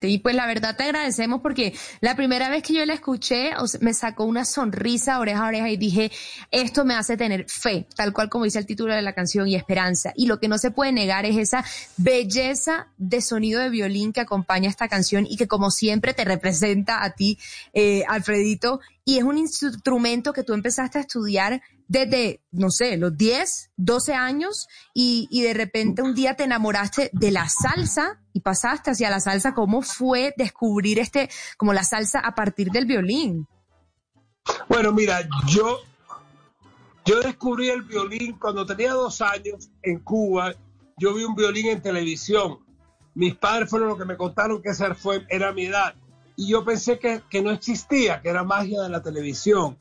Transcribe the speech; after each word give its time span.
Y 0.00 0.18
pues 0.18 0.36
la 0.36 0.46
verdad 0.46 0.76
te 0.76 0.84
agradecemos 0.84 1.40
porque 1.40 1.74
la 2.00 2.14
primera 2.14 2.48
vez 2.48 2.62
que 2.62 2.74
yo 2.74 2.86
la 2.86 2.94
escuché 2.94 3.50
me 3.80 3.92
sacó 3.94 4.24
una 4.24 4.44
sonrisa 4.44 5.18
oreja 5.18 5.44
a 5.44 5.48
oreja 5.48 5.70
y 5.70 5.76
dije, 5.76 6.12
esto 6.52 6.84
me 6.84 6.94
hace 6.94 7.16
tener 7.16 7.46
fe, 7.48 7.84
tal 7.96 8.12
cual 8.12 8.28
como 8.28 8.44
dice 8.44 8.60
el 8.60 8.66
título 8.66 8.94
de 8.94 9.02
la 9.02 9.12
canción 9.12 9.48
y 9.48 9.56
esperanza. 9.56 10.12
Y 10.14 10.26
lo 10.26 10.38
que 10.38 10.46
no 10.46 10.56
se 10.58 10.70
puede 10.70 10.92
negar 10.92 11.26
es 11.26 11.36
esa 11.36 11.64
belleza 11.96 12.86
de 12.96 13.20
sonido 13.20 13.60
de 13.60 13.70
violín 13.70 14.12
que 14.12 14.20
acompaña 14.20 14.70
esta 14.70 14.86
canción 14.86 15.26
y 15.28 15.36
que 15.36 15.48
como 15.48 15.72
siempre 15.72 16.14
te 16.14 16.24
representa 16.24 17.02
a 17.02 17.10
ti, 17.10 17.36
eh, 17.72 18.04
Alfredito. 18.06 18.80
Y 19.08 19.16
es 19.16 19.24
un 19.24 19.38
instrumento 19.38 20.34
que 20.34 20.44
tú 20.44 20.52
empezaste 20.52 20.98
a 20.98 21.00
estudiar 21.00 21.62
desde, 21.86 22.42
no 22.50 22.68
sé, 22.68 22.98
los 22.98 23.16
10, 23.16 23.70
12 23.78 24.12
años 24.12 24.68
y, 24.92 25.26
y, 25.30 25.40
de 25.40 25.54
repente 25.54 26.02
un 26.02 26.14
día 26.14 26.36
te 26.36 26.44
enamoraste 26.44 27.08
de 27.14 27.30
la 27.30 27.48
salsa 27.48 28.20
y 28.34 28.40
pasaste 28.40 28.90
hacia 28.90 29.08
la 29.08 29.20
salsa. 29.20 29.54
¿Cómo 29.54 29.80
fue 29.80 30.34
descubrir 30.36 30.98
este, 30.98 31.30
como 31.56 31.72
la 31.72 31.84
salsa 31.84 32.20
a 32.20 32.34
partir 32.34 32.70
del 32.70 32.84
violín? 32.84 33.48
Bueno, 34.68 34.92
mira, 34.92 35.26
yo, 35.46 35.78
yo 37.06 37.20
descubrí 37.20 37.70
el 37.70 37.84
violín 37.84 38.38
cuando 38.38 38.66
tenía 38.66 38.92
dos 38.92 39.22
años 39.22 39.70
en 39.82 40.00
Cuba. 40.00 40.52
Yo 40.98 41.14
vi 41.14 41.24
un 41.24 41.34
violín 41.34 41.68
en 41.68 41.80
televisión. 41.80 42.58
Mis 43.14 43.34
padres 43.34 43.70
fueron 43.70 43.88
los 43.88 43.96
que 43.96 44.04
me 44.04 44.18
contaron 44.18 44.60
que 44.60 44.68
esa 44.68 44.94
fue, 44.94 45.24
era 45.30 45.50
mi 45.54 45.64
edad. 45.64 45.94
Y 46.38 46.48
yo 46.48 46.64
pensé 46.64 46.98
que, 46.98 47.20
que 47.28 47.42
no 47.42 47.50
existía, 47.50 48.22
que 48.22 48.30
era 48.30 48.44
magia 48.44 48.80
de 48.80 48.88
la 48.88 49.02
televisión 49.02 49.76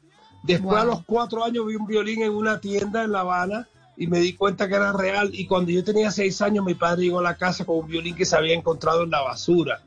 Después 0.48 0.78
a 0.78 0.86
los 0.86 1.04
cuatro 1.04 1.44
años 1.44 1.66
vi 1.68 1.76
un 1.76 1.86
violín 1.86 2.22
en 2.24 2.32
una 2.32 2.62
tienda 2.62 3.04
en 3.04 3.12
La 3.12 3.20
Habana 3.20 3.68
y 3.98 4.08
me 4.08 4.20
di 4.20 4.34
cuenta 4.34 4.70
que 4.70 4.76
era 4.76 4.94
real. 4.94 5.32
Y 5.34 5.46
cuando 5.46 5.72
yo 5.72 5.84
tenía 5.84 6.10
seis 6.10 6.42
años, 6.42 6.64
mi 6.64 6.74
padre 6.74 7.04
llegó 7.04 7.20
a 7.20 7.24
la 7.24 7.36
casa 7.36 7.66
con 7.66 7.80
un 7.80 7.88
violín 7.88 8.16
que 8.16 8.26
se 8.26 8.38
había 8.38 8.56
encontrado 8.56 9.04
en 9.04 9.12
la 9.12 9.22
basura. 9.22 9.82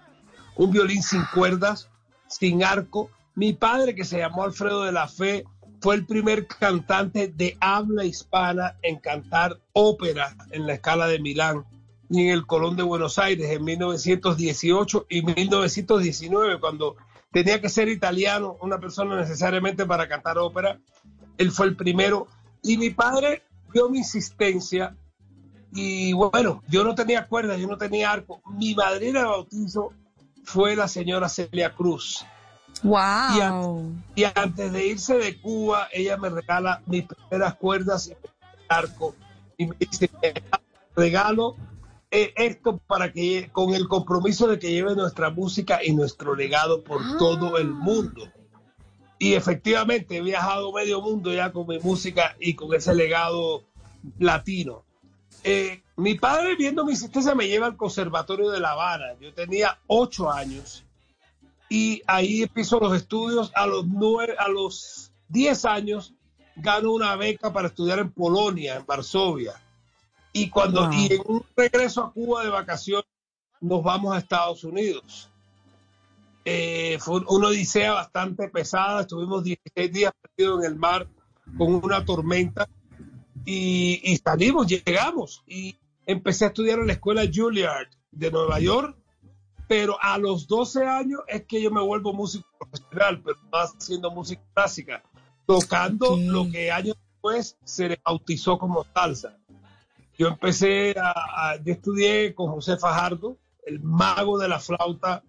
Un 0.57 0.71
violín 0.71 1.03
sin 1.03 1.25
cuerdas, 1.35 1.89
sin 2.29 2.63
arco. 2.63 3.11
Mi 3.35 3.55
padre, 3.55 3.95
que 3.95 4.05
se 4.05 4.19
llamó 4.19 4.45
Alfredo 4.45 4.85
de 4.85 4.93
la 4.93 5.09
Fe, 5.09 5.45
fue 5.81 5.95
el 5.95 6.05
primer 6.05 6.47
cantante 6.47 7.29
de 7.29 7.57
habla 7.61 8.05
hispana 8.05 8.77
en 8.83 8.99
cantar 8.99 9.59
ópera 9.73 10.37
en 10.51 10.67
la 10.67 10.75
escala 10.75 11.07
de 11.07 11.21
Milán 11.21 11.65
y 12.11 12.23
en 12.23 12.31
el 12.31 12.45
Colón 12.45 12.77
de 12.77 12.83
Buenos 12.83 13.19
Aires 13.21 13.51
en 13.51 13.63
1918 13.63 15.07
y 15.09 15.23
1919, 15.23 16.59
cuando 16.59 16.97
tenía 17.31 17.61
que 17.61 17.69
ser 17.69 17.89
italiano, 17.89 18.57
una 18.61 18.81
persona 18.81 19.17
necesariamente 19.17 19.87
para 19.87 20.09
cantar 20.09 20.37
ópera. 20.39 20.81
Él 21.39 21.53
fue 21.53 21.67
el 21.67 21.77
primero. 21.77 22.27
Y 22.63 22.77
mi 22.77 22.91
padre 22.91 23.45
dio 23.73 23.89
mi 23.89 23.99
insistencia. 23.99 24.97
Y 25.73 26.13
bueno, 26.13 26.65
yo 26.67 26.83
no 26.83 26.97
tenía 26.97 27.29
cuerda, 27.29 27.57
yo 27.57 27.69
no 27.69 27.79
tenía 27.79 28.11
arco. 28.11 28.43
Mi 28.59 28.75
madrina 28.75 29.21
de 29.21 29.27
bautizo 29.27 29.93
fue 30.43 30.75
la 30.75 30.89
señora 30.89 31.29
Celia 31.29 31.73
Cruz. 31.73 32.27
¡Wow! 32.83 33.95
Y, 34.17 34.25
antes 34.25 34.73
de 34.73 34.87
irse 34.87 35.17
de 35.17 35.41
Cuba, 35.41 35.87
ella 35.93 36.17
me 36.17 36.29
regala 36.29 36.83
mis 36.87 37.05
primeras 37.05 37.55
cuerdas 37.55 38.09
y 38.09 38.11
mi 38.11 38.17
arco. 38.69 39.15
Y 39.57 39.67
me 39.67 39.77
dice: 39.79 40.11
regalo 40.97 41.57
esto 42.11 42.79
para 42.79 43.13
que 43.13 43.51
con 43.53 43.75
el 43.75 43.87
compromiso 43.87 44.49
de 44.49 44.59
que 44.59 44.71
lleve 44.71 44.95
nuestra 44.97 45.31
música 45.31 45.81
y 45.85 45.93
nuestro 45.93 46.35
legado 46.35 46.83
por 46.83 47.01
todo 47.19 47.59
el 47.59 47.69
ah. 47.69 47.79
mundo. 47.81 48.29
Y 49.19 49.35
efectivamente 49.35 50.17
he 50.17 50.23
viajado 50.23 50.73
medio 50.73 51.03
mundo 51.03 51.33
ya 51.33 51.53
con 51.53 51.67
mi 51.67 51.79
música 51.79 52.37
y 52.41 52.55
con 52.55 52.75
ese 52.75 52.95
legado 52.95 53.63
latino. 54.19 54.85
Eh, 55.45 55.83
mi 55.97 56.15
padre, 56.15 56.57
viendo 56.57 56.85
mi 56.85 56.93
existencia, 56.93 57.35
me 57.35 57.47
lleva 57.47 57.67
al 57.67 57.77
Conservatorio 57.77 58.51
de 58.51 58.61
La 58.61 58.73
Habana. 58.73 59.15
Yo 59.21 59.33
tenía 59.35 59.79
ocho 59.87 60.31
años 60.31 60.85
y 61.69 62.03
ahí 62.07 62.43
empiezo 62.43 62.81
los 62.81 62.95
estudios. 62.95 63.53
A 63.55 63.67
los 63.67 63.87
nueve, 63.87 64.35
a 64.39 64.49
los 64.49 65.13
diez 65.29 65.65
años 65.65 66.15
gano 66.57 66.93
una 66.93 67.15
beca 67.17 67.53
para 67.53 67.69
estudiar 67.69 67.99
en 67.99 68.11
Polonia, 68.13 68.77
en 68.77 68.87
Varsovia. 68.87 69.55
Y 70.33 70.49
cuando 70.49 70.91
y 70.93 71.13
en 71.13 71.23
un 71.27 71.45
regreso 71.57 72.05
a 72.05 72.13
Cuba 72.13 72.45
de 72.45 72.51
vacaciones 72.51 73.07
nos 73.61 73.83
vamos 73.83 74.15
a 74.15 74.19
Estados 74.19 74.65
Unidos. 74.65 75.31
Eh, 76.45 76.99
fue 77.01 77.21
una 77.29 77.49
odisea 77.49 77.93
bastante 77.93 78.49
pesada, 78.49 79.03
estuvimos 79.03 79.45
16 79.45 79.93
días 79.93 80.13
perdidos 80.23 80.65
en 80.65 80.73
el 80.73 80.79
mar 80.79 81.07
con 81.59 81.75
una 81.75 82.05
tormenta 82.05 82.69
y, 83.45 84.01
y, 84.03 84.17
salimos, 84.17 84.67
llegamos 84.67 85.43
y 85.47 85.77
empecé 86.07 86.47
a 86.47 86.49
estudiar 86.49 86.79
en 86.79 86.87
la 86.87 86.95
escuela 86.95 87.23
Juilliard 87.33 87.89
de 88.11 88.31
Nueva 88.31 88.59
York, 88.61 88.97
pero 89.69 89.97
a 90.01 90.19
los 90.19 90.47
12 90.47 90.85
años 90.87 91.21
es 91.29 91.45
que 91.45 91.63
yo 91.63 91.71
me 91.71 91.81
vuelvo 91.81 92.13
músico 92.13 92.49
profesional, 92.59 93.23
pero 93.23 93.39
más 93.53 93.75
haciendo 93.79 94.11
música 94.11 94.43
clásica, 94.55 95.03
tocando 95.47 96.17
lo 96.17 96.51
que 96.51 96.71
años 96.71 96.97
después 97.13 97.57
se 97.65 98.01
bautizó 98.05 98.59
como 98.59 98.87
salsa. 98.95 99.37
Yo 100.21 100.29
empecé 100.29 100.95
a, 100.99 101.57
yo 101.65 101.73
estudié 101.73 102.35
con 102.35 102.51
José 102.51 102.77
Fajardo, 102.77 103.39
el 103.65 103.81
mago 103.81 104.39
de 104.39 104.49
la 104.49 104.61
flauta, 104.61 105.23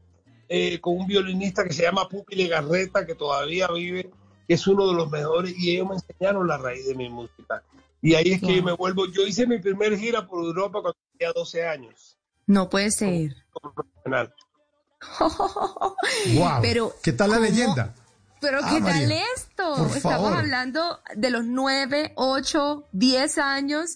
eh, 0.50 0.82
con 0.82 0.98
un 0.98 1.08
violinista 1.08 1.64
que 1.64 1.72
se 1.72 1.84
llama 1.84 2.10
Pupi 2.10 2.36
Legarreta, 2.36 3.06
que 3.06 3.16
todavía 3.16 3.70
vive, 3.70 4.12
que 4.46 4.54
es 4.54 4.68
uno 4.68 4.90
de 4.90 4.94
los 4.96 5.10
mejores, 5.10 5.54
y 5.58 5.72
ellos 5.72 5.88
me 5.88 5.96
enseñaron 5.96 6.46
la 6.46 6.58
raíz 6.58 6.86
de 6.86 6.96
mi 6.96 7.08
música. 7.08 7.64
Y 8.02 8.16
ahí 8.16 8.34
es 8.34 8.42
que 8.42 8.54
yo 8.54 8.64
me 8.64 8.74
vuelvo, 8.74 9.06
yo 9.06 9.26
hice 9.26 9.48
mi 9.48 9.60
primer 9.60 9.98
gira 9.98 10.28
por 10.28 10.44
Europa 10.44 10.82
cuando 10.82 11.00
tenía 11.18 11.32
12 11.34 11.66
años. 11.66 12.18
No 12.46 12.70
puede 12.70 12.92
ser. 12.92 13.34
wow. 16.36 16.60
Pero, 16.62 16.92
¿Qué 17.02 17.14
tal 17.14 17.32
la 17.32 17.40
leyenda? 17.40 17.96
Pero 18.42 18.60
ah, 18.62 18.70
¿qué 18.70 18.82
tal 18.82 19.10
esto? 19.10 19.86
Estamos 19.96 20.34
hablando 20.34 21.00
de 21.16 21.30
los 21.30 21.46
9, 21.46 22.12
8, 22.18 22.90
10 22.92 23.38
años 23.38 23.96